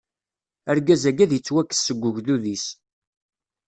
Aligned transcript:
Argaz-agi 0.71 1.21
ad 1.23 1.31
ittwakkes 1.37 1.79
seg 1.87 2.01
ugdud-is. 2.09 2.65